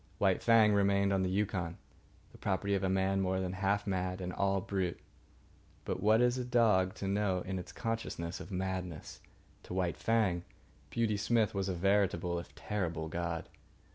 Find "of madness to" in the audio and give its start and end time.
8.39-9.75